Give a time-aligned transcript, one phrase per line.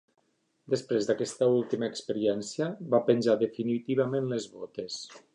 [0.73, 4.97] Després d'aquesta última experiència, va penjar definitivament les botes.